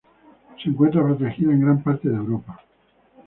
Se 0.59 0.67
encuentra 0.67 1.03
protegida 1.03 1.51
en 1.51 1.61
gran 1.61 1.83
parte 1.83 2.09
de 2.09 2.15
Europa. 2.15 2.59